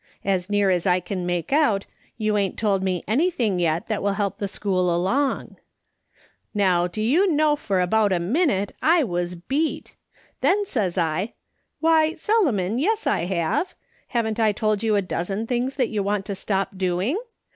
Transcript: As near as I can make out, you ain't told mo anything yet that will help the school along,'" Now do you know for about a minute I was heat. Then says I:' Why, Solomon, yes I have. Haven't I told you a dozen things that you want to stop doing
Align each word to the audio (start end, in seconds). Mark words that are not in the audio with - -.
As 0.25 0.49
near 0.49 0.71
as 0.71 0.87
I 0.87 0.99
can 0.99 1.27
make 1.27 1.53
out, 1.53 1.85
you 2.17 2.35
ain't 2.35 2.57
told 2.57 2.83
mo 2.83 3.03
anything 3.07 3.59
yet 3.59 3.87
that 3.87 4.01
will 4.01 4.13
help 4.13 4.39
the 4.39 4.47
school 4.47 4.91
along,'" 4.95 5.57
Now 6.55 6.87
do 6.87 7.03
you 7.03 7.31
know 7.31 7.55
for 7.55 7.79
about 7.79 8.11
a 8.11 8.19
minute 8.19 8.71
I 8.81 9.03
was 9.03 9.37
heat. 9.47 9.95
Then 10.39 10.65
says 10.65 10.97
I:' 10.97 11.35
Why, 11.81 12.15
Solomon, 12.15 12.79
yes 12.79 13.05
I 13.05 13.25
have. 13.25 13.75
Haven't 14.07 14.39
I 14.39 14.51
told 14.53 14.81
you 14.81 14.95
a 14.95 15.03
dozen 15.03 15.45
things 15.45 15.75
that 15.75 15.89
you 15.89 16.01
want 16.01 16.25
to 16.25 16.33
stop 16.33 16.75
doing 16.79 17.15